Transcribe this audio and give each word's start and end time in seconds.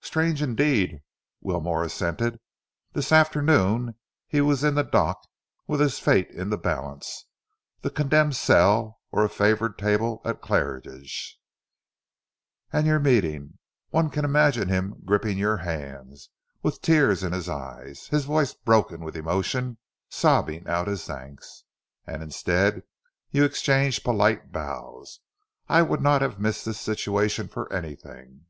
"Strange 0.00 0.40
indeed," 0.40 1.02
Wilmore 1.40 1.82
assented. 1.82 2.38
"This 2.92 3.10
afternoon 3.10 3.96
he 4.28 4.40
was 4.40 4.62
in 4.62 4.76
the 4.76 4.84
dock, 4.84 5.26
with 5.66 5.80
his 5.80 5.98
fate 5.98 6.30
in 6.30 6.50
the 6.50 6.56
balance 6.56 7.24
the 7.80 7.90
condemned 7.90 8.36
cell 8.36 9.00
or 9.10 9.24
a 9.24 9.28
favoured 9.28 9.76
table 9.76 10.22
at 10.24 10.40
Claridge's. 10.40 11.38
And 12.72 12.86
your 12.86 13.00
meeting! 13.00 13.58
One 13.90 14.10
can 14.10 14.24
imagine 14.24 14.68
him 14.68 14.94
gripping 15.04 15.38
your 15.38 15.56
hands, 15.56 16.28
with 16.62 16.80
tears 16.80 17.24
in 17.24 17.32
his 17.32 17.48
eyes, 17.48 18.06
his 18.06 18.26
voice 18.26 18.54
broken 18.54 19.00
with 19.00 19.16
emotion, 19.16 19.78
sobbing 20.08 20.68
out 20.68 20.86
his 20.86 21.04
thanks. 21.04 21.64
And 22.06 22.22
instead 22.22 22.84
you 23.32 23.42
exchange 23.42 24.04
polite 24.04 24.52
bows. 24.52 25.18
I 25.68 25.82
would 25.82 26.00
not 26.00 26.22
have 26.22 26.38
missed 26.38 26.64
this 26.64 26.78
situation 26.80 27.48
for 27.48 27.72
anything." 27.72 28.46